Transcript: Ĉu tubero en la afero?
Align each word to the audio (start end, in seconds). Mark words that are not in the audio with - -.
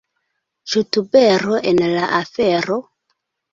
Ĉu 0.71 0.81
tubero 0.97 1.61
en 1.73 1.83
la 1.93 2.09
afero? 2.23 2.81